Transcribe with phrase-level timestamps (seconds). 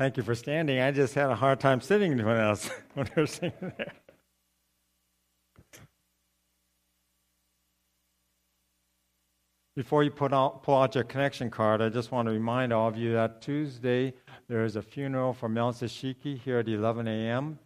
[0.00, 0.80] Thank you for standing.
[0.80, 3.92] I just had a hard time sitting when I was when I was singing there.
[9.76, 12.96] Before you out, pull out your connection card, I just want to remind all of
[12.96, 14.14] you that Tuesday
[14.48, 17.58] there is a funeral for Mel Sashiki here at 11 a.m.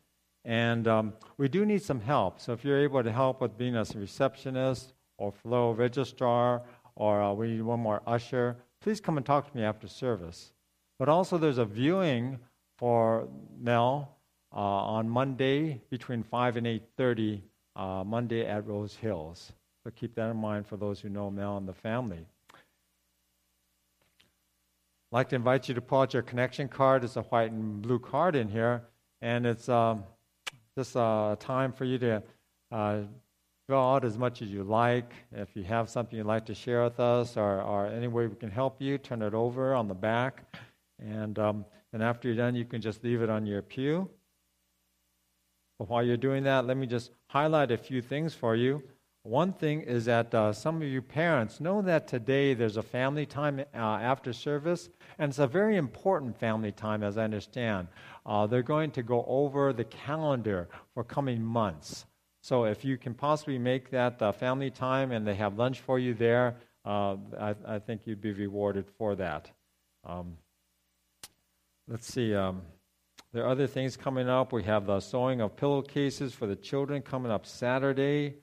[0.44, 2.40] And um, we do need some help.
[2.40, 6.62] So if you're able to help with being a receptionist or flow registrar,
[6.96, 10.53] or uh, we need one more usher, please come and talk to me after service.
[10.98, 12.38] But also, there's a viewing
[12.76, 14.16] for Mel
[14.52, 17.42] uh, on Monday between 5 and 8:30,
[17.76, 19.52] uh, Monday at Rose Hills.
[19.82, 22.24] So keep that in mind for those who know Mel and the family.
[25.14, 27.04] I'd like to invite you to pull out your connection card.
[27.04, 28.82] It's a white and blue card in here,
[29.20, 30.04] and it's um,
[30.76, 32.22] just a time for you to
[32.72, 33.00] uh,
[33.66, 35.12] fill out as much as you like.
[35.32, 38.36] If you have something you'd like to share with us or, or any way we
[38.36, 40.44] can help you, turn it over on the back.
[41.04, 44.08] And, um, and after you're done, you can just leave it on your pew.
[45.78, 48.82] But while you're doing that, let me just highlight a few things for you.
[49.24, 53.24] One thing is that uh, some of you parents know that today there's a family
[53.24, 57.88] time uh, after service, and it's a very important family time, as I understand.
[58.26, 62.04] Uh, they're going to go over the calendar for coming months.
[62.42, 65.98] So if you can possibly make that uh, family time and they have lunch for
[65.98, 69.50] you there, uh, I, I, think you'd be rewarded for that.
[70.04, 70.36] Um,
[71.88, 72.34] let's see.
[72.34, 72.62] Um,
[73.32, 74.52] there are other things coming up.
[74.52, 78.34] We have the sewing of pillowcases for the children coming up Saturday.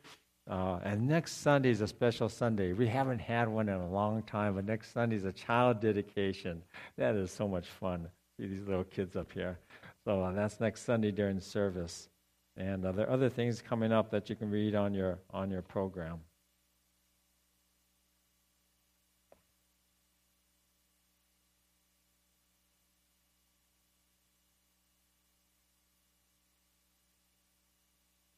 [0.49, 2.73] Uh, and next Sunday is a special Sunday.
[2.73, 6.61] We haven't had one in a long time, but next Sunday is a child dedication.
[6.97, 8.07] That is so much fun.
[8.37, 9.59] See these little kids up here.
[10.03, 12.09] So uh, that's next Sunday during service.
[12.57, 15.49] And uh, there are other things coming up that you can read on your on
[15.49, 16.19] your program.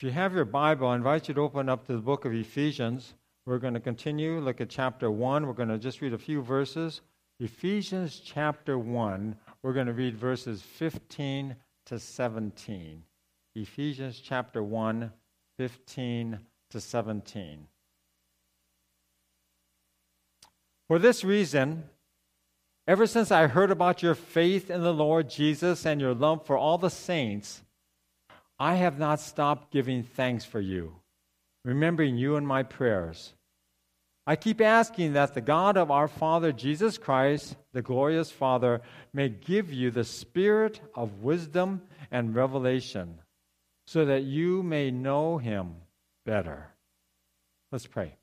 [0.04, 2.34] If you have your Bible, I invite you to open up to the book of
[2.34, 3.14] Ephesians.
[3.46, 5.47] We're going to continue, look at chapter 1.
[5.47, 7.00] We're going to just read a few verses.
[7.40, 11.56] Ephesians chapter 1, we're going to read verses 15
[11.86, 13.03] to 17.
[13.56, 15.09] Ephesians chapter 1,
[15.58, 16.40] 15
[16.72, 17.68] to 17.
[20.90, 21.86] For this reason,
[22.90, 26.58] ever since I heard about your faith in the Lord Jesus and your love for
[26.58, 27.62] all the saints,
[28.63, 30.94] I have not stopped giving thanks for you,
[31.66, 33.34] remembering you in my prayers.
[34.25, 38.79] I keep asking that the God of our Father Jesus Christ, the glorious Father,
[39.13, 43.19] may give you the spirit of wisdom and revelation
[43.85, 45.75] so that you may know him
[46.25, 46.69] better.
[47.69, 48.16] Let's pray.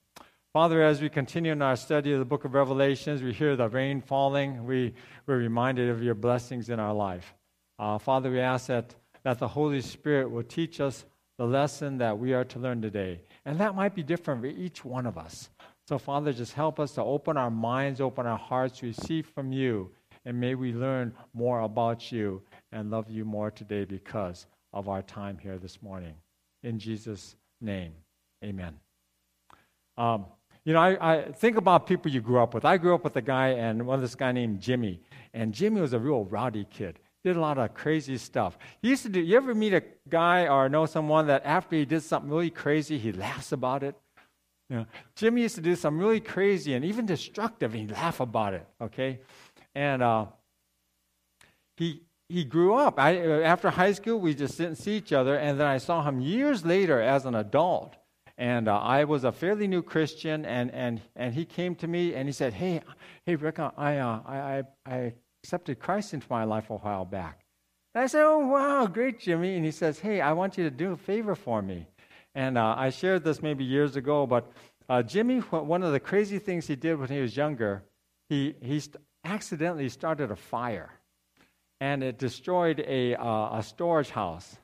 [0.55, 3.69] Father, as we continue in our study of the book of Revelations, we hear the
[3.69, 4.65] rain falling.
[4.65, 4.95] We,
[5.27, 7.35] we're reminded of your blessings in our life.
[7.79, 11.05] Uh, Father, we ask that that the Holy Spirit will teach us
[11.39, 13.21] the lesson that we are to learn today.
[13.45, 15.49] And that might be different for each one of us.
[15.89, 19.91] So, Father, just help us to open our minds, open our hearts receive from you.
[20.25, 22.43] And may we learn more about you
[22.73, 26.15] and love you more today because of our time here this morning.
[26.63, 27.93] In Jesus' name,
[28.45, 28.79] amen.
[29.97, 30.27] Um,
[30.65, 32.65] you know, I, I, think about people you grew up with.
[32.65, 35.01] I grew up with a guy, and one of this guy named Jimmy.
[35.33, 38.59] And Jimmy was a real rowdy kid did a lot of crazy stuff.
[38.81, 41.85] He used to do, you ever meet a guy or know someone that after he
[41.85, 43.95] did something really crazy, he laughs about it?
[44.71, 44.87] You know,
[45.17, 48.67] Jimmy used to do something really crazy and even destructive, and he'd laugh about it,
[48.81, 49.21] okay?
[49.75, 50.27] And uh,
[51.77, 52.99] he, he grew up.
[52.99, 56.21] I, after high school, we just didn't see each other, and then I saw him
[56.21, 57.97] years later as an adult.
[58.39, 62.15] And uh, I was a fairly new Christian, and, and, and he came to me
[62.15, 62.81] and he said, Hey,
[63.27, 67.45] hey Rick, I, uh, I, I, I accepted Christ into my life a while back.
[67.95, 69.57] And I said, Oh, wow, great, Jimmy.
[69.57, 71.87] And he says, Hey, I want you to do a favor for me.
[72.35, 74.53] And uh, I shared this maybe years ago, but
[74.89, 77.83] uh, Jimmy, one of the crazy things he did when he was younger,
[78.29, 80.93] he, he st- accidentally started a fire.
[81.81, 84.57] And it destroyed a, uh, a storage house.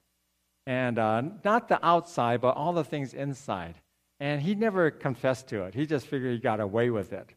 [0.67, 3.77] And uh, not the outside, but all the things inside.
[4.21, 5.75] And he never confessed to it.
[5.75, 7.31] He just figured he got away with it.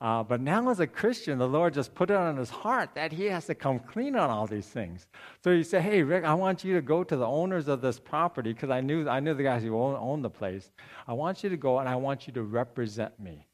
[0.00, 3.12] Uh, but now, as a Christian, the Lord just put it on his heart that
[3.12, 5.06] he has to come clean on all these things.
[5.44, 8.00] So he said, "Hey, Rick, I want you to go to the owners of this
[8.00, 10.70] property because I knew I knew the guys who own, owned the place.
[11.06, 13.46] I want you to go and I want you to represent me."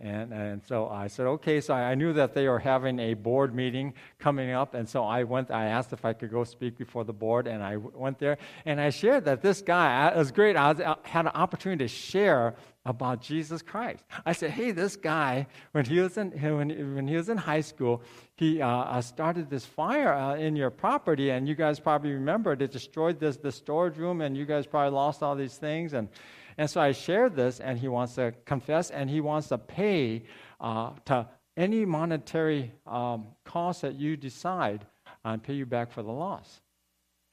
[0.00, 1.60] And, and so I said, okay.
[1.60, 4.74] So I knew that they were having a board meeting coming up.
[4.74, 7.46] And so I went, I asked if I could go speak before the board.
[7.46, 10.56] And I went there and I shared that this guy, it was great.
[10.56, 12.54] I, I had an opportunity to share
[12.86, 14.02] about Jesus Christ.
[14.24, 17.60] I said, hey, this guy, when he was in, when, when he was in high
[17.60, 18.02] school,
[18.36, 21.28] he uh, uh, started this fire uh, in your property.
[21.28, 22.52] And you guys probably remember.
[22.52, 24.22] It destroyed this, the storage room.
[24.22, 25.92] And you guys probably lost all these things.
[25.92, 26.08] And
[26.60, 30.24] and so I shared this, and he wants to confess and he wants to pay
[30.60, 31.26] uh, to
[31.56, 34.84] any monetary um, cost that you decide
[35.24, 36.60] and pay you back for the loss.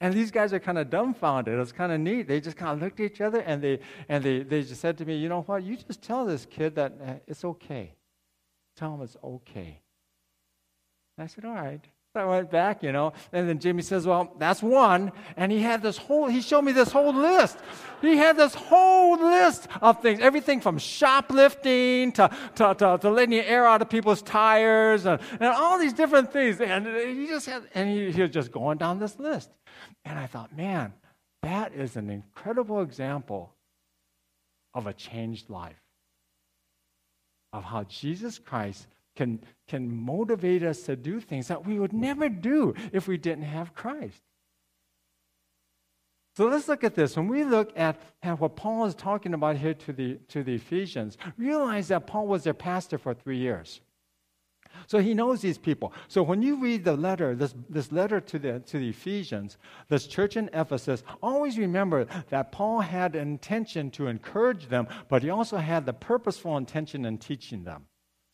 [0.00, 1.52] And these guys are kind of dumbfounded.
[1.52, 2.26] It was kind of neat.
[2.26, 4.96] They just kind of looked at each other and they, and they, they just said
[4.96, 5.62] to me, You know what?
[5.62, 7.92] You just tell this kid that uh, it's okay.
[8.76, 9.82] Tell him it's okay.
[11.18, 11.86] And I said, All right.
[12.18, 15.12] I went back, you know, and then Jimmy says, Well, that's one.
[15.36, 17.58] And he had this whole, he showed me this whole list.
[18.00, 23.30] He had this whole list of things, everything from shoplifting to, to, to, to letting
[23.30, 26.60] the air out of people's tires and, and all these different things.
[26.60, 29.50] And he just had, and he, he was just going down this list.
[30.04, 30.92] And I thought, man,
[31.42, 33.54] that is an incredible example
[34.74, 35.80] of a changed life,
[37.52, 38.86] of how Jesus Christ
[39.18, 43.42] can, can motivate us to do things that we would never do if we didn't
[43.42, 44.22] have Christ.
[46.36, 47.16] So let's look at this.
[47.16, 50.54] When we look at, at what Paul is talking about here to the, to the
[50.54, 53.80] Ephesians, realize that Paul was their pastor for three years.
[54.86, 55.92] So he knows these people.
[56.06, 60.06] So when you read the letter, this, this letter to the, to the Ephesians, this
[60.06, 65.30] church in Ephesus, always remember that Paul had an intention to encourage them, but he
[65.30, 67.86] also had the purposeful intention in teaching them.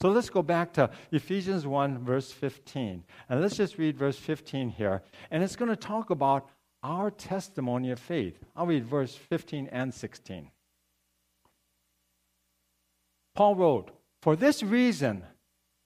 [0.04, 3.04] So let's go back to Ephesians 1, verse 15.
[3.30, 5.00] And let's just read verse 15 here.
[5.30, 6.46] And it's going to talk about
[6.82, 8.38] our testimony of faith.
[8.54, 10.50] I'll read verse 15 and 16.
[13.34, 15.24] Paul wrote, For this reason,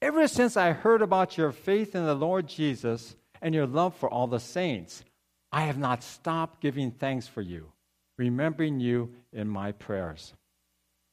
[0.03, 4.11] ever since I heard about your faith in the Lord Jesus and your love for
[4.11, 5.05] all the saints,
[5.53, 7.71] I have not stopped giving thanks for you,
[8.19, 10.35] remembering you in my prayers.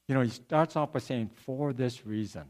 [0.07, 2.45] You know, he starts off by saying, For this reason.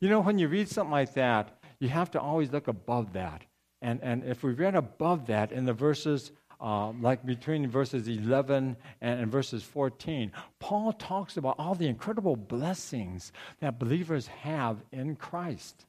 [0.00, 3.42] You know, when you read something like that, you have to always look above that.
[3.82, 8.76] And, and if we read above that in the verses, uh, like between verses 11
[9.00, 15.16] and, and verses 14, Paul talks about all the incredible blessings that believers have in
[15.16, 15.86] Christ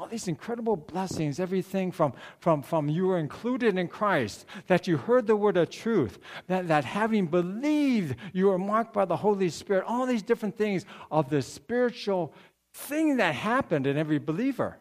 [0.00, 4.96] all these incredible blessings everything from, from, from you were included in christ that you
[4.96, 9.50] heard the word of truth that, that having believed you were marked by the holy
[9.50, 12.32] spirit all these different things of the spiritual
[12.74, 14.78] thing that happened in every believer.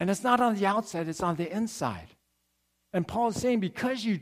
[0.00, 2.08] And it's not on the outside, it's on the inside.
[2.92, 4.20] And Paul is saying, because you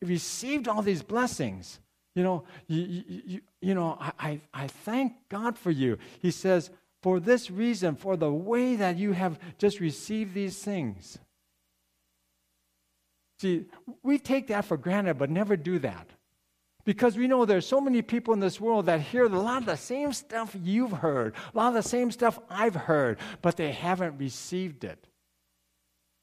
[0.00, 1.80] received all these blessings,
[2.14, 5.98] you know, you, you, you know I, I thank God for you.
[6.20, 6.70] He says,
[7.02, 11.18] for this reason, for the way that you have just received these things.
[13.38, 13.66] See,
[14.02, 16.08] we take that for granted, but never do that.
[16.88, 19.66] Because we know there's so many people in this world that hear a lot of
[19.66, 23.72] the same stuff you've heard, a lot of the same stuff I've heard, but they
[23.72, 25.06] haven't received it.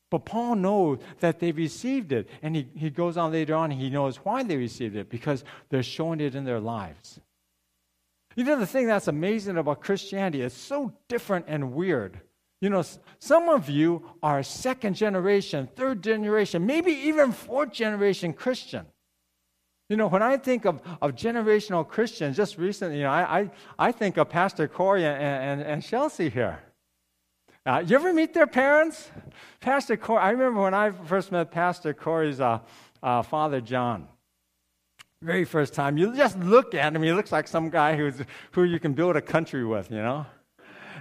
[0.09, 2.27] But Paul knows that they received it.
[2.41, 5.83] And he, he goes on later on, he knows why they received it, because they're
[5.83, 7.19] showing it in their lives.
[8.35, 12.21] You know, the thing that's amazing about Christianity, it's so different and weird.
[12.59, 12.83] You know,
[13.19, 18.87] some of you are second generation, third generation, maybe even fourth generation Christian.
[19.89, 23.51] You know, when I think of, of generational Christians, just recently, you know, I, I,
[23.77, 26.59] I think of Pastor Corey and, and, and Chelsea here.
[27.67, 29.11] Uh, you ever meet their parents?
[29.59, 32.59] Pastor Corey, I remember when I first met Pastor Corey's uh,
[33.03, 34.07] uh, father, John.
[35.21, 38.21] Very first time, you just look at him, he looks like some guy who's,
[38.51, 40.25] who you can build a country with, you know?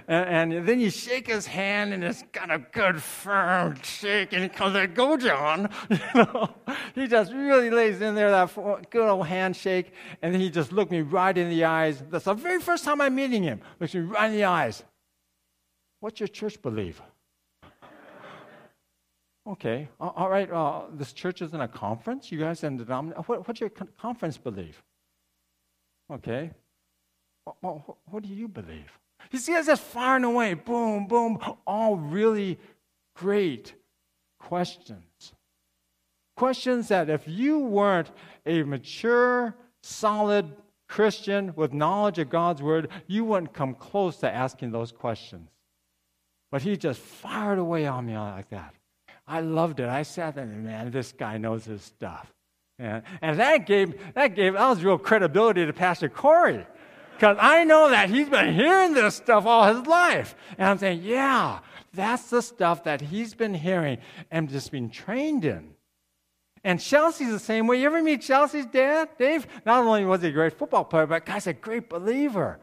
[0.07, 4.49] And, then you shake his hand, and it's got a good firm shake, and he
[4.49, 6.55] comes like, "Go, John!" You know,
[6.93, 8.53] he just really lays in there that
[8.91, 12.03] good old handshake, and then he just looked me right in the eyes.
[12.09, 13.61] That's the very first time I'm meeting him.
[13.79, 14.83] Looks me right in the eyes.
[16.01, 17.01] What's your church believe?
[19.47, 20.51] okay, all right.
[20.51, 22.31] Uh, this church is in a conference.
[22.31, 23.23] You guys in the denomination.
[23.25, 24.83] What, what's your conference believe?
[26.11, 26.51] Okay.
[27.61, 28.91] What, what do you believe?
[29.31, 32.59] You see us just firing away, boom, boom, all really
[33.15, 33.73] great
[34.39, 35.33] questions.
[36.37, 38.11] Questions that if you weren't
[38.45, 40.51] a mature, solid
[40.87, 45.49] Christian with knowledge of God's word, you wouldn't come close to asking those questions.
[46.51, 48.75] But he just fired away on me like that.
[49.27, 49.89] I loved it.
[49.89, 52.31] I sat there and man, this guy knows his stuff.
[52.77, 56.67] And, and that gave that gave that was real credibility to Pastor Corey.
[57.15, 60.35] Because I know that he's been hearing this stuff all his life.
[60.57, 61.59] And I'm saying, yeah,
[61.93, 65.75] that's the stuff that he's been hearing and just been trained in.
[66.63, 67.79] And Chelsea's the same way.
[67.79, 69.47] You ever meet Chelsea's dad, Dave?
[69.65, 72.59] Not only was he a great football player, but guy's a great believer.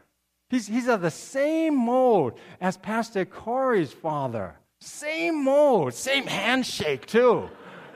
[0.49, 4.55] He's, he's of the same mold as Pastor Corey's father.
[4.81, 7.49] Same mold, same handshake, too.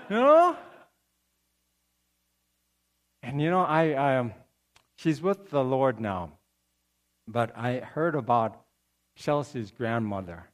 [0.09, 0.55] You know?
[3.21, 4.33] And you know, I, I um,
[4.95, 6.31] she's with the Lord now.
[7.27, 8.61] But I heard about
[9.15, 10.45] Chelsea's grandmother.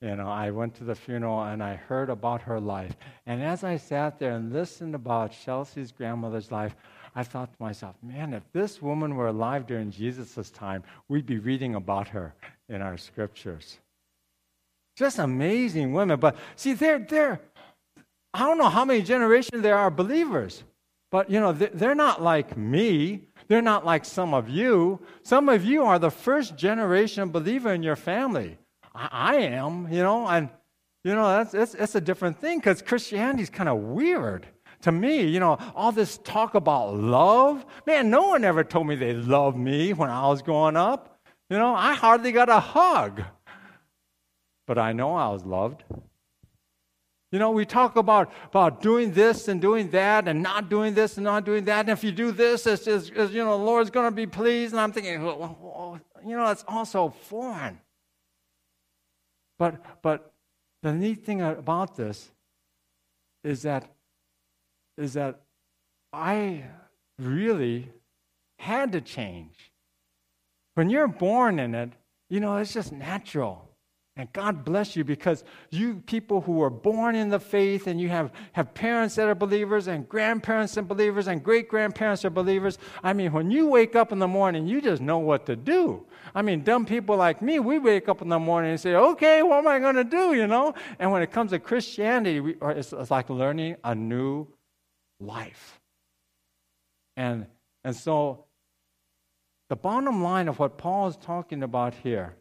[0.00, 2.96] You know, I went to the funeral and I heard about her life.
[3.26, 6.74] And as I sat there and listened about Chelsea's grandmother's life,
[7.14, 11.38] I thought to myself, man, if this woman were alive during Jesus' time, we'd be
[11.38, 12.34] reading about her
[12.68, 13.78] in our scriptures.
[14.96, 16.18] Just amazing women.
[16.18, 17.40] But see, they're, they're
[18.32, 20.62] I don't know how many generations there are believers,
[21.10, 23.22] but you know, they're not like me.
[23.50, 25.00] They're not like some of you.
[25.22, 28.56] Some of you are the first generation believer in your family.
[28.94, 30.48] I, I am, you know, and
[31.04, 34.46] you know, that's it's, it's a different thing because Christianity is kind of weird
[34.82, 38.94] to me, you know, all this talk about love, man, no one ever told me
[38.94, 41.20] they loved me when I was growing up.
[41.50, 43.22] You know, I hardly got a hug.
[44.66, 45.82] But I know I was loved.
[47.32, 51.16] You know, we talk about, about doing this and doing that and not doing this
[51.16, 51.80] and not doing that.
[51.80, 54.72] And if you do this, it's you know, the Lord's going to be pleased.
[54.72, 57.78] And I'm thinking, well, you know, it's also foreign.
[59.58, 60.32] But, but
[60.82, 62.30] the neat thing about this
[63.44, 63.90] is that
[65.00, 65.40] is that
[66.12, 66.64] I
[67.18, 67.90] really
[68.58, 69.72] had to change.
[70.74, 71.92] When you're born in it,
[72.28, 73.69] you know, it's just natural.
[74.20, 78.10] And God bless you because you people who are born in the faith and you
[78.10, 82.76] have, have parents that are believers and grandparents and believers and great grandparents are believers.
[83.02, 86.04] I mean, when you wake up in the morning, you just know what to do.
[86.34, 89.42] I mean, dumb people like me, we wake up in the morning and say, okay,
[89.42, 90.74] what am I going to do, you know?
[90.98, 94.46] And when it comes to Christianity, we, uh, it's, it's like learning a new
[95.18, 95.80] life.
[97.16, 97.46] And,
[97.84, 98.44] and so,
[99.70, 102.36] the bottom line of what Paul is talking about here,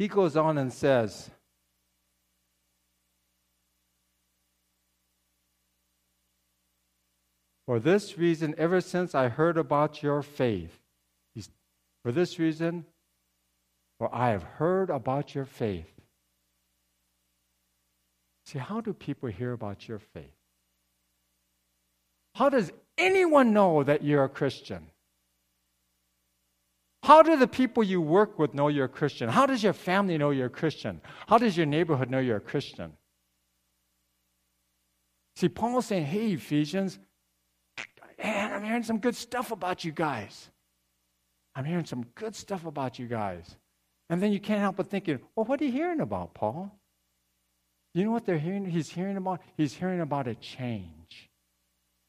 [0.00, 1.30] he goes on and says,
[7.66, 10.80] For this reason, ever since I heard about your faith,
[12.02, 12.86] for this reason,
[13.98, 15.92] for I have heard about your faith.
[18.46, 20.32] See, how do people hear about your faith?
[22.36, 24.86] How does anyone know that you're a Christian?
[27.10, 29.28] How do the people you work with know you're a Christian?
[29.28, 31.00] How does your family know you're a Christian?
[31.26, 32.92] How does your neighborhood know you're a Christian?
[35.34, 37.00] See, Paul's saying, hey, Ephesians,
[38.22, 40.50] man, I'm hearing some good stuff about you guys.
[41.56, 43.56] I'm hearing some good stuff about you guys.
[44.08, 46.70] And then you can't help but thinking, well, what are you hearing about, Paul?
[47.92, 48.66] You know what they're hearing?
[48.66, 49.40] He's hearing about?
[49.56, 51.29] He's hearing about a change.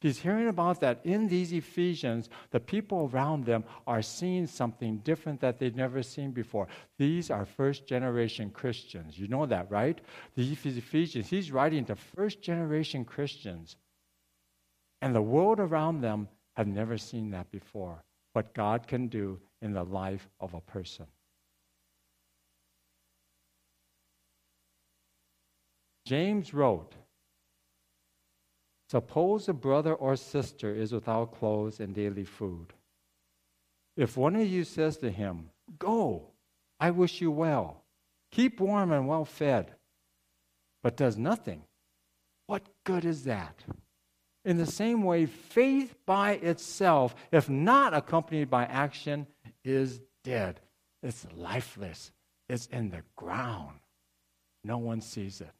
[0.01, 5.39] He's hearing about that in these Ephesians, the people around them are seeing something different
[5.41, 6.67] that they've never seen before.
[6.97, 9.19] These are first generation Christians.
[9.19, 10.01] You know that, right?
[10.35, 13.75] The Ephesians, he's writing to first generation Christians.
[15.03, 18.03] And the world around them have never seen that before.
[18.33, 21.05] What God can do in the life of a person.
[26.07, 26.95] James wrote,
[28.91, 32.73] Suppose a brother or sister is without clothes and daily food.
[33.95, 36.31] If one of you says to him, Go,
[36.77, 37.85] I wish you well,
[38.31, 39.75] keep warm and well fed,
[40.83, 41.61] but does nothing,
[42.47, 43.63] what good is that?
[44.43, 49.25] In the same way, faith by itself, if not accompanied by action,
[49.63, 50.59] is dead.
[51.01, 52.11] It's lifeless.
[52.49, 53.79] It's in the ground.
[54.65, 55.53] No one sees it.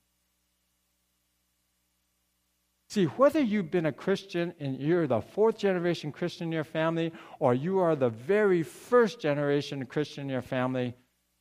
[2.92, 7.14] See, whether you've been a Christian and you're the fourth generation Christian in your family,
[7.40, 10.94] or you are the very first generation Christian in your family,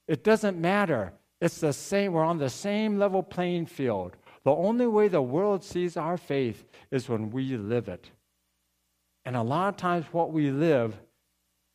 [0.07, 1.13] it doesn't matter.
[1.41, 4.17] It's the same, we're on the same level playing field.
[4.45, 8.13] The only way the world sees our faith is when we live it.
[9.25, 11.01] And a lot of times, what we live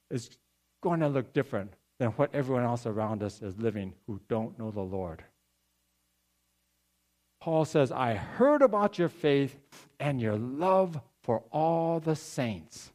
[0.10, 0.30] is
[0.84, 4.72] going to look different than what everyone else around us is living who don't know
[4.72, 5.26] the Lord.
[7.46, 9.56] Paul says, I heard about your faith
[10.00, 12.92] and your love for all the saints.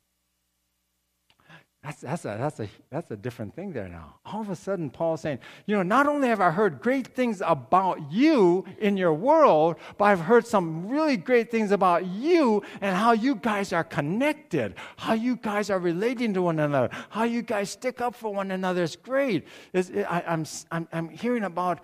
[1.85, 4.17] That's, that's, a, that's, a, that's a different thing there now.
[4.27, 7.41] All of a sudden, Paul's saying, you know, not only have I heard great things
[7.47, 12.95] about you in your world, but I've heard some really great things about you and
[12.95, 17.41] how you guys are connected, how you guys are relating to one another, how you
[17.41, 18.83] guys stick up for one another.
[18.83, 19.47] It's great.
[19.73, 21.81] It's, it, I, I'm, I'm, I'm hearing about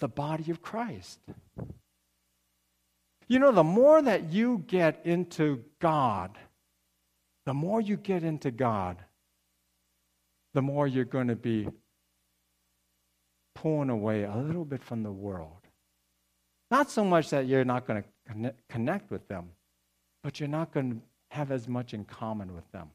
[0.00, 1.20] the body of Christ.
[3.28, 6.36] You know, the more that you get into God,
[7.46, 8.96] the more you get into God,
[10.52, 11.68] the more you're going to be
[13.54, 15.52] pulling away a little bit from the world.
[16.70, 19.50] Not so much that you're not going to connect with them,
[20.22, 22.90] but you're not going to have as much in common with them.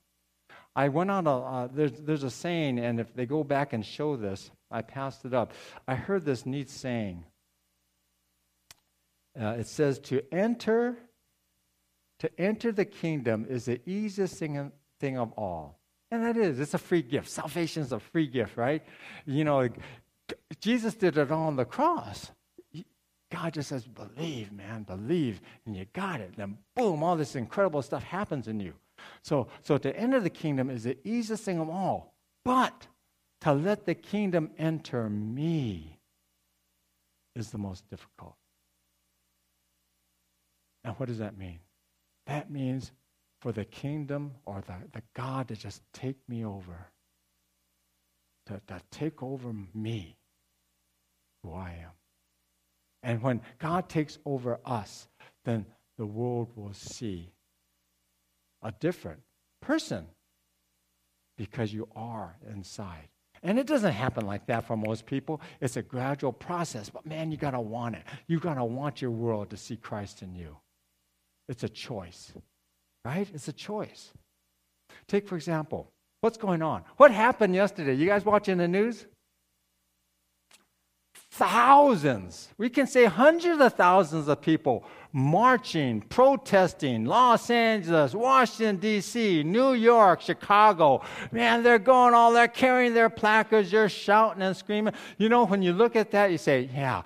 [0.76, 3.86] I went on a, uh, there's, there's a saying, and if they go back and
[3.86, 5.54] show this, I passed it up.
[5.88, 7.24] I heard this neat saying.
[9.40, 10.98] Uh, it says, To enter
[12.20, 15.80] to enter the kingdom is the easiest thing, thing of all.
[16.12, 17.30] And that is, it's a free gift.
[17.30, 18.84] Salvation is a free gift, right?
[19.26, 19.68] You know,
[20.62, 22.32] Jesus did it all on the cross.
[23.32, 26.36] God just says, believe, man, believe, and you got it.
[26.38, 28.74] Then boom, all this incredible stuff happens in you.
[29.22, 32.14] So, so to enter the kingdom is the easiest thing of all.
[32.44, 32.88] But
[33.42, 36.00] to let the kingdom enter me
[37.36, 38.36] is the most difficult.
[40.84, 41.60] Now, what does that mean?
[42.28, 42.92] That means
[43.42, 46.88] for the kingdom or the, the God to just take me over,
[48.48, 50.18] to, to take over me,
[51.44, 51.92] who I am.
[53.04, 55.08] And when God takes over us,
[55.44, 55.66] then
[55.98, 57.32] the world will see
[58.66, 59.20] a different
[59.62, 60.08] person
[61.38, 63.08] because you are inside.
[63.44, 65.40] And it doesn't happen like that for most people.
[65.62, 68.02] It's a gradual process, but man, you got to want it.
[68.28, 70.58] You got to want your world to see Christ in you.
[71.48, 72.34] It's a choice,
[73.06, 73.30] right?
[73.34, 74.12] It's a choice.
[75.08, 75.92] Take, for example,
[76.22, 76.84] what's going on?
[76.98, 77.94] What happened yesterday?
[77.94, 79.06] You guys watching the news?
[81.38, 89.44] Thousands, we can say hundreds of thousands of people marching, protesting, Los Angeles, Washington, D.C.,
[89.44, 91.02] New York, Chicago.
[91.32, 94.94] Man, they're going all, they're carrying their placards, they're shouting and screaming.
[95.18, 97.04] You know, when you look at that, you say, yeah,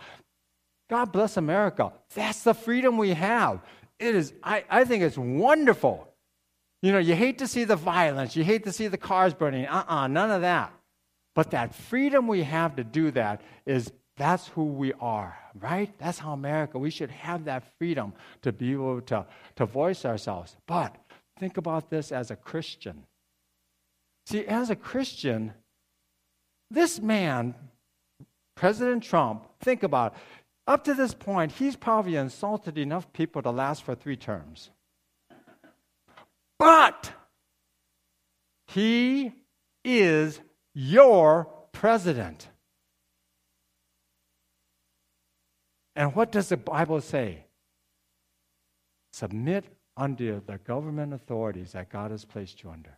[0.89, 1.91] God bless America.
[2.13, 3.61] That's the freedom we have
[3.99, 6.07] it is, I, I think it's wonderful.
[6.81, 9.65] You know, you hate to see the violence, you hate to see the cars burning.
[9.65, 10.73] Uh uh-uh, uh none of that.
[11.35, 15.91] But that freedom we have to do that is that's who we are, right?
[15.97, 20.57] That's how America, we should have that freedom to be able to, to voice ourselves.
[20.67, 20.93] But
[21.39, 23.05] think about this as a Christian.
[24.27, 25.53] See, as a Christian,
[26.69, 27.55] this man,
[28.55, 30.19] President Trump, think about it.
[30.67, 34.69] Up to this point, he's probably insulted enough people to last for three terms.
[36.59, 37.13] But
[38.67, 39.31] he
[39.85, 40.41] is
[40.75, 42.49] your president.
[45.99, 47.43] And what does the Bible say?
[49.11, 49.65] Submit
[49.97, 52.97] under the government authorities that God has placed you under.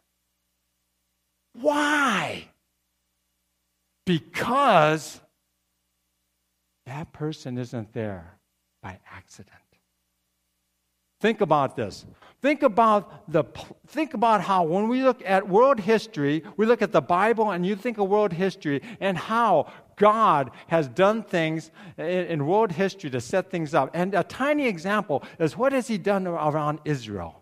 [1.53, 2.47] Why?
[4.05, 5.19] Because
[6.85, 8.37] that person isn't there
[8.83, 9.57] by accident.
[11.21, 12.05] Think about this.
[12.41, 13.43] Think about the
[13.87, 17.63] think about how when we look at world history, we look at the Bible and
[17.63, 23.21] you think of world history and how God has done things in, world history to
[23.21, 23.91] set things up.
[23.93, 27.41] And a tiny example is what has he done around Israel?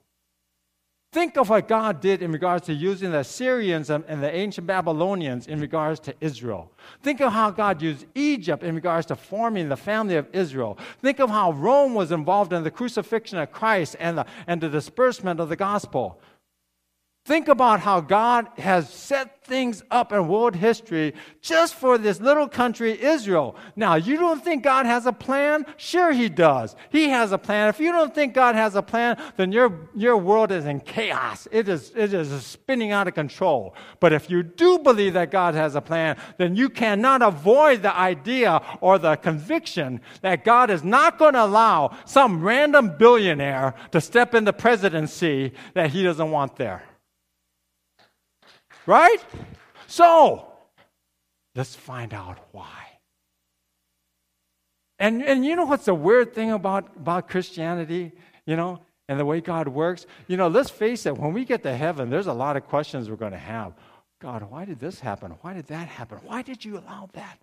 [1.12, 5.48] Think of what God did in regards to using the Assyrians and the ancient Babylonians
[5.48, 6.72] in regards to Israel.
[7.02, 10.78] Think of how God used Egypt in regards to forming the family of Israel.
[11.02, 14.70] Think of how Rome was involved in the crucifixion of Christ and the, and the
[14.70, 16.22] disbursement of the gospel.
[17.30, 21.14] Think about how God has set things up in world history
[21.44, 23.56] just for this little country, Israel.
[23.76, 25.68] Now, you don't think God has a plan?
[25.78, 26.76] Sure, He does.
[26.90, 27.70] He has a plan.
[27.70, 31.48] If you don't think God has a plan, then your, your world is in chaos.
[31.52, 33.76] It is, it is spinning out of control.
[34.00, 37.96] But if you do believe that God has a plan, then you cannot avoid the
[37.96, 44.02] idea or the conviction that God is not going to allow some random billionaire to
[44.02, 46.89] step into presidency that He doesn't want there.
[48.90, 49.24] Right?
[49.86, 50.52] So,
[51.54, 52.88] let's find out why.
[54.98, 58.14] And, and you know what's the weird thing about, about Christianity,
[58.48, 60.08] you know, and the way God works?
[60.26, 63.12] You know, let's face it, when we get to heaven, there's a lot of questions
[63.12, 63.74] we're going to have.
[64.24, 65.36] God, why did this happen?
[65.42, 66.18] Why did that happen?
[66.24, 67.38] Why did you allow that?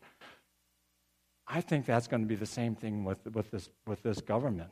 [1.46, 4.70] I think that's going to be the same thing with, with, this, with this government.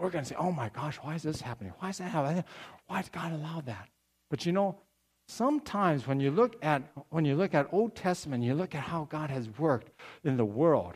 [0.00, 1.72] We're going to say, oh my gosh, why is this happening?
[1.78, 2.42] Why is that happening?
[2.88, 3.88] Why did God allow that?
[4.30, 4.80] But you know,
[5.26, 9.04] sometimes when you look at when you look at Old Testament, you look at how
[9.10, 9.90] God has worked
[10.24, 10.94] in the world.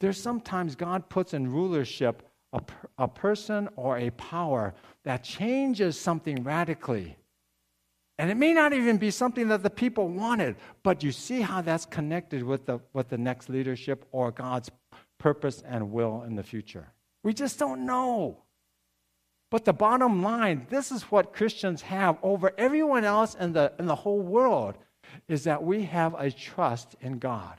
[0.00, 2.60] There's sometimes God puts in rulership a,
[2.98, 7.16] a person or a power that changes something radically.
[8.18, 11.60] And it may not even be something that the people wanted, but you see how
[11.62, 14.70] that's connected with the, with the next leadership or God's
[15.18, 16.92] purpose and will in the future.
[17.24, 18.43] We just don't know.
[19.54, 23.86] But the bottom line, this is what Christians have over everyone else in the, in
[23.86, 24.76] the whole world,
[25.28, 27.54] is that we have a trust in God.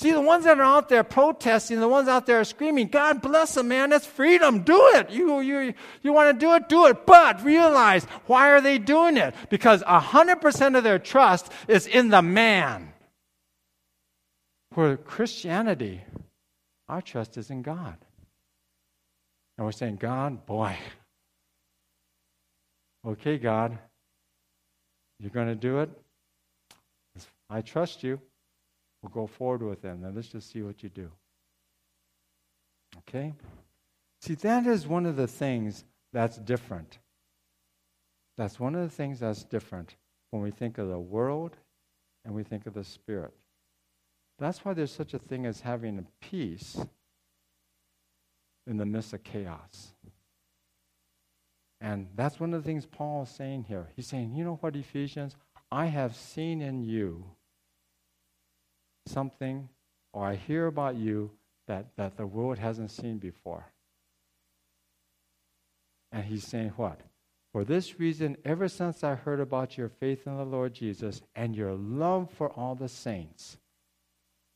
[0.00, 3.54] See, the ones that are out there protesting, the ones out there screaming, God bless
[3.54, 4.60] them, man, that's freedom.
[4.62, 5.08] Do it.
[5.08, 6.68] You, you, you want to do it?
[6.68, 7.06] Do it.
[7.06, 9.34] But realize, why are they doing it?
[9.48, 12.92] Because 100% of their trust is in the man.
[14.74, 16.02] For Christianity,
[16.86, 17.96] our trust is in God.
[19.60, 20.74] And we're saying, God, boy,
[23.06, 23.76] okay, God,
[25.18, 25.90] you're going to do it?
[27.50, 28.18] I trust you.
[29.02, 30.00] We'll go forward with them.
[30.00, 31.10] Now let's just see what you do.
[33.00, 33.34] Okay?
[34.22, 36.96] See, that is one of the things that's different.
[38.38, 39.94] That's one of the things that's different
[40.30, 41.54] when we think of the world
[42.24, 43.34] and we think of the spirit.
[44.38, 46.78] That's why there's such a thing as having a peace
[48.70, 49.92] in the midst of chaos.
[51.80, 53.88] And that's one of the things Paul is saying here.
[53.96, 55.34] He's saying, you know what, Ephesians?
[55.72, 57.24] I have seen in you
[59.06, 59.68] something
[60.12, 61.32] or I hear about you
[61.66, 63.66] that, that the world hasn't seen before.
[66.12, 67.00] And he's saying what?
[67.52, 71.56] For this reason, ever since I heard about your faith in the Lord Jesus and
[71.56, 73.56] your love for all the saints,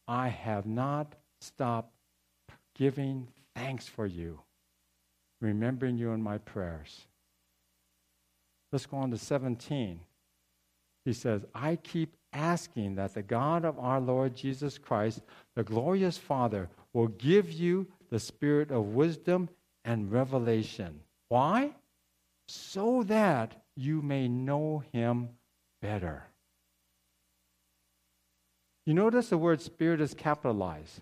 [0.06, 1.92] I have not stopped
[2.76, 4.40] giving thanks for you,
[5.40, 7.06] remembering you in my prayers.
[8.72, 10.00] Let's go on to 17.
[11.04, 15.20] He says, I keep asking that the God of our Lord Jesus Christ,
[15.54, 19.48] the glorious Father, will give you the spirit of wisdom
[19.84, 21.00] and revelation.
[21.28, 21.70] Why?
[22.48, 25.28] So that you may know him
[25.80, 26.24] better.
[28.86, 31.00] You notice the word spirit is capitalized.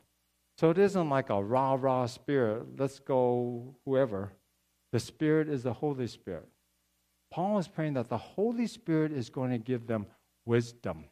[0.62, 4.30] So it isn't like a rah rah spirit, let's go whoever.
[4.92, 6.46] The Spirit is the Holy Spirit.
[7.32, 10.06] Paul is praying that the Holy Spirit is going to give them
[10.46, 11.06] wisdom.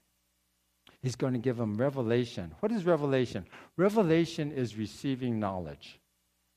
[1.02, 2.54] He's going to give them revelation.
[2.60, 3.44] What is revelation?
[3.76, 5.98] Revelation is receiving knowledge.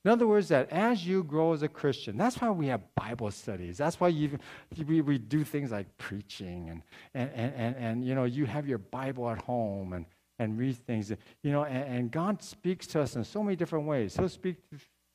[0.06, 3.32] In other words, that as you grow as a Christian, that's why we have Bible
[3.32, 3.76] studies.
[3.76, 4.38] That's why you,
[4.86, 6.84] we, we do things like preaching and,
[7.16, 10.06] and, and, and, and, you know, you have your Bible at home and,
[10.40, 11.12] and read things.
[11.42, 14.16] You know, and, and God speaks to us in so many different ways.
[14.16, 14.58] He'll speak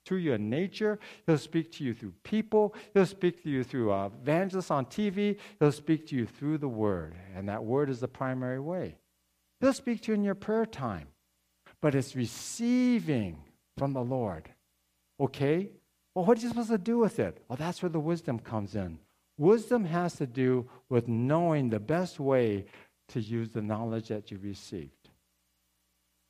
[0.06, 0.98] to you in nature.
[1.26, 2.74] He'll speak to you through people.
[2.94, 5.36] He'll speak to you through uh, evangelists on TV.
[5.60, 7.14] He'll speak to you through the Word.
[7.36, 8.96] And that Word is the primary way.
[9.60, 11.08] He'll speak to you in your prayer time,
[11.82, 13.38] but it's receiving
[13.76, 14.48] from the Lord.
[15.20, 15.70] Okay?
[16.14, 17.44] Well, what are you supposed to do with it?
[17.48, 18.98] Well, that's where the wisdom comes in.
[19.36, 22.66] Wisdom has to do with knowing the best way
[23.08, 24.97] to use the knowledge that you received.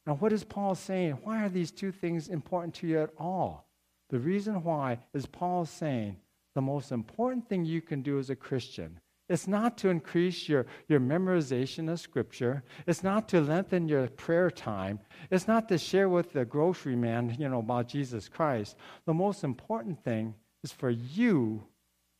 [0.08, 1.18] Now, what is Paul saying?
[1.22, 3.68] Why are these two things important to you at all?
[4.08, 6.16] The reason why is Paul saying
[6.54, 10.64] the most important thing you can do as a Christian it's not to increase your,
[10.88, 12.62] your memorization of Scripture.
[12.86, 15.00] It's not to lengthen your prayer time.
[15.30, 18.76] It's not to share with the grocery man, you know, about Jesus Christ.
[19.04, 21.62] The most important thing is for you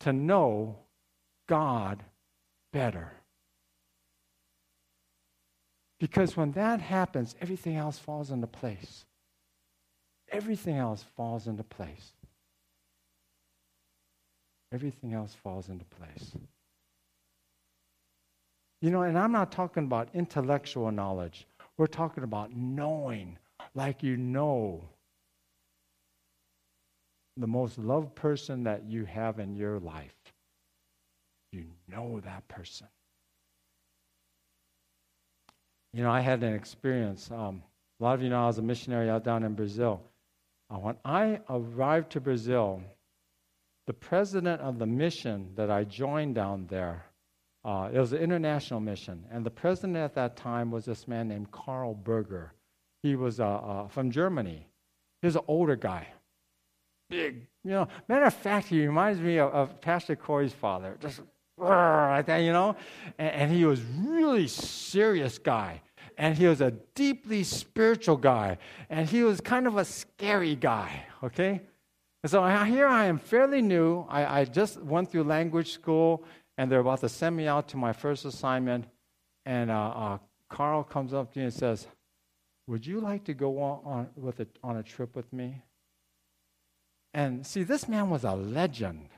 [0.00, 0.80] to know
[1.48, 2.04] God
[2.74, 3.17] better.
[5.98, 9.04] Because when that happens, everything else falls into place.
[10.30, 12.12] Everything else falls into place.
[14.72, 16.32] Everything else falls into place.
[18.80, 21.46] You know, and I'm not talking about intellectual knowledge.
[21.76, 23.38] We're talking about knowing,
[23.74, 24.84] like you know
[27.36, 30.14] the most loved person that you have in your life.
[31.52, 32.88] You know that person.
[35.92, 37.30] You know, I had an experience.
[37.30, 37.62] Um,
[38.00, 40.00] a lot of you know I was a missionary out down in Brazil.
[40.70, 42.82] Uh, when I arrived to Brazil,
[43.86, 47.04] the president of the mission that I joined down there
[47.64, 51.28] uh, it was an international mission, and the president at that time was this man
[51.28, 52.52] named Karl Berger.
[53.02, 54.66] He was uh, uh, from Germany.
[55.20, 56.06] He was an older guy,
[57.10, 57.46] big.
[57.64, 61.20] You know, matter of fact, he reminds me of, of Pastor Corey's father, just
[61.60, 62.76] like that, you know.
[63.18, 65.82] And, and he was really serious guy,
[66.16, 68.58] and he was a deeply spiritual guy,
[68.90, 71.04] and he was kind of a scary guy.
[71.22, 71.60] Okay.
[72.22, 74.04] And so here I am, fairly new.
[74.08, 76.24] I, I just went through language school
[76.56, 78.86] and they're about to send me out to my first assignment.
[79.46, 80.18] And uh, uh,
[80.50, 81.86] Carl comes up to me and says,
[82.66, 85.62] Would you like to go on, on, with a, on a trip with me?
[87.14, 89.08] And see, this man was a legend.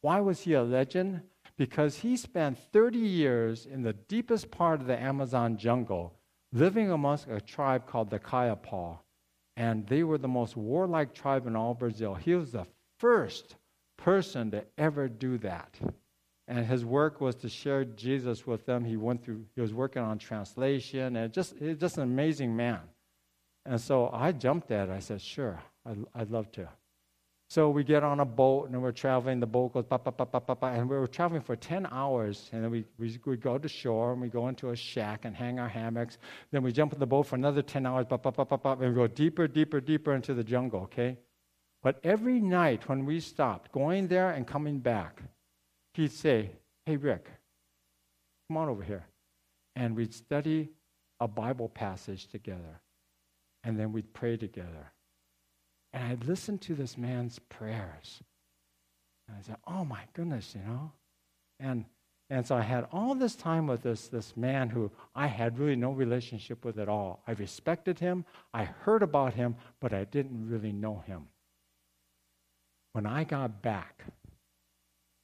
[0.00, 1.22] Why was he a legend?
[1.56, 6.14] Because he spent 30 years in the deepest part of the Amazon jungle,
[6.52, 8.98] living amongst a tribe called the Kayapo.
[9.56, 12.14] And they were the most warlike tribe in all Brazil.
[12.14, 12.66] He was the
[12.98, 13.56] first
[13.96, 15.78] person to ever do that.
[16.48, 18.84] And his work was to share Jesus with them.
[18.84, 22.80] He went through, he was working on translation, and just, just an amazing man.
[23.64, 24.92] And so I jumped at it.
[24.92, 26.68] I said, sure, I'd, I'd love to.
[27.48, 29.38] So we get on a boat and we're traveling.
[29.38, 31.86] The boat goes, ba, ba, ba, ba, ba, ba, and we were traveling for 10
[31.92, 32.50] hours.
[32.52, 35.34] And then we, we, we go to shore and we go into a shack and
[35.34, 36.18] hang our hammocks.
[36.50, 38.70] Then we jump in the boat for another 10 hours, ba, ba, ba, ba, ba,
[38.72, 41.18] and we go deeper, deeper, deeper into the jungle, okay?
[41.82, 45.22] But every night when we stopped, going there and coming back,
[45.94, 46.50] he'd say,
[46.84, 47.28] Hey, Rick,
[48.48, 49.06] come on over here.
[49.76, 50.70] And we'd study
[51.20, 52.80] a Bible passage together.
[53.62, 54.92] And then we'd pray together.
[55.96, 58.20] And I listened to this man's prayers.
[59.26, 60.92] And I said, Oh my goodness, you know?
[61.58, 61.86] And
[62.28, 65.76] and so I had all this time with this, this man who I had really
[65.76, 67.22] no relationship with at all.
[67.26, 71.28] I respected him, I heard about him, but I didn't really know him.
[72.92, 74.04] When I got back,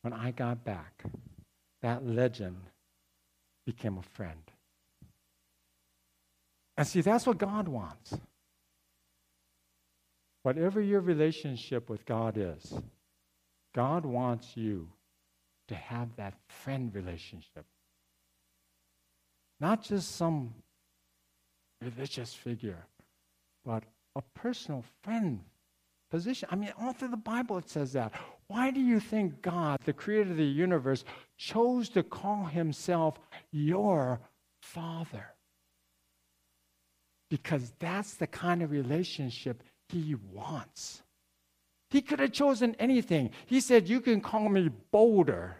[0.03, 1.03] when I got back,
[1.83, 2.63] that legend
[3.67, 4.43] became a friend.
[6.77, 8.15] And see, that's what God wants.
[10.43, 12.75] Whatever your relationship with God is,
[13.75, 14.89] God wants you
[15.69, 17.65] to have that friend relationship.
[19.61, 20.55] Not just some
[21.81, 22.85] religious figure,
[23.65, 23.85] but
[24.17, 25.41] a personal friend
[26.11, 26.49] position.
[26.51, 28.13] I mean, all through the Bible it says that.
[28.49, 31.05] Why do you think God, the creator of the universe,
[31.39, 33.19] chose to call himself
[33.51, 34.21] your
[34.61, 35.27] father?
[37.31, 41.03] Because that's the kind of relationship he wants.
[41.91, 43.31] He could have chosen anything.
[43.47, 45.57] He said, You can call me Boulder,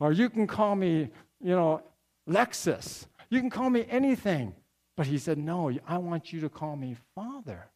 [0.00, 1.10] or you can call me,
[1.42, 1.82] you know,
[2.28, 3.06] Lexus.
[3.28, 4.54] You can call me anything.
[4.96, 7.66] But he said, No, I want you to call me Father.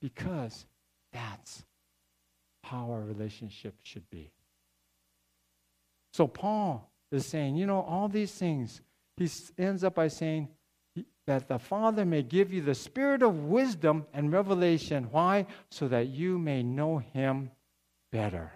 [0.00, 0.66] Because
[1.12, 1.64] that's
[2.62, 4.32] how our relationship should be.
[6.12, 8.80] So Paul is saying, you know, all these things,
[9.16, 10.48] he ends up by saying,
[11.26, 15.08] that the Father may give you the spirit of wisdom and revelation.
[15.10, 15.46] Why?
[15.70, 17.50] So that you may know Him
[18.12, 18.52] better.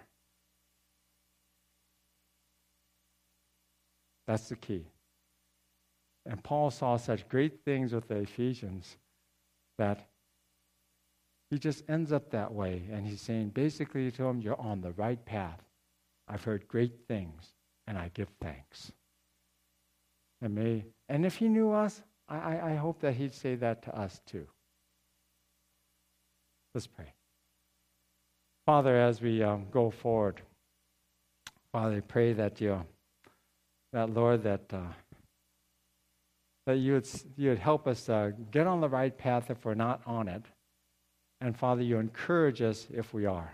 [4.27, 4.85] That's the key.
[6.25, 8.97] And Paul saw such great things with the Ephesians
[9.79, 10.07] that
[11.49, 12.83] he just ends up that way.
[12.91, 15.59] And he's saying basically to them, You're on the right path.
[16.27, 17.55] I've heard great things,
[17.87, 18.91] and I give thanks.
[20.41, 23.97] And, may, and if he knew us, I, I hope that he'd say that to
[23.97, 24.45] us too.
[26.75, 27.13] Let's pray.
[28.65, 30.41] Father, as we um, go forward,
[31.71, 32.85] Father, I pray that you,
[33.93, 34.93] that Lord, that uh,
[36.67, 39.73] that you would you would help us uh, get on the right path if we're
[39.73, 40.45] not on it,
[41.41, 43.51] and Father, you encourage us if we are,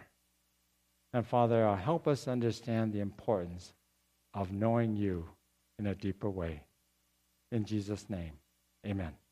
[1.13, 3.73] and Father, uh, help us understand the importance
[4.33, 5.25] of knowing you
[5.79, 6.61] in a deeper way.
[7.53, 8.33] In Jesus' name.
[8.85, 9.24] Amen.